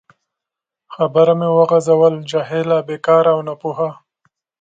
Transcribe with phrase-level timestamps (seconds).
[0.93, 3.89] خبره مې وغځول: جاهله، بیکاره او ناپوه.